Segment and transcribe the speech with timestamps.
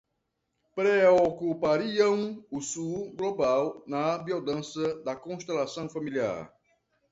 [0.77, 6.51] Preocupariam o Sul Global na biodança da constelação familiar